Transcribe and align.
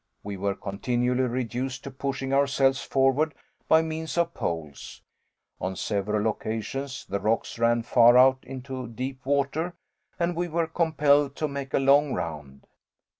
We 0.23 0.35
were 0.35 0.55
continually 0.55 1.25
reduced 1.25 1.83
to 1.83 1.91
pushing 1.91 2.33
ourselves 2.33 2.81
forward 2.81 3.35
by 3.67 3.83
means 3.83 4.17
of 4.17 4.33
poles. 4.33 5.03
On 5.59 5.75
several 5.75 6.25
occasions 6.27 7.05
the 7.07 7.19
rocks 7.19 7.59
ran 7.59 7.83
far 7.83 8.17
out 8.17 8.39
into 8.41 8.87
deep 8.87 9.23
water 9.27 9.75
and 10.17 10.35
we 10.35 10.47
were 10.47 10.65
compelled 10.65 11.35
to 11.35 11.47
make 11.47 11.75
a 11.75 11.79
long 11.79 12.13
round. 12.15 12.65